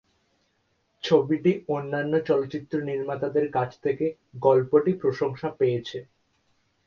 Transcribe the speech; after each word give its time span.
ছবিটি 1.03 1.51
অন্যান্য 1.69 2.13
চলচ্চিত্র 2.27 2.73
নির্মাতাদের 2.89 3.45
কাছ 3.51 3.69
থেকে 3.83 4.05
"গল্পটি" 4.41 4.91
প্রশংসা 5.01 5.49
পেয়েছে। 5.59 5.97